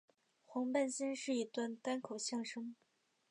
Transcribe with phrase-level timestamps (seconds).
[0.45, 2.73] 黄半仙是一段单口相声。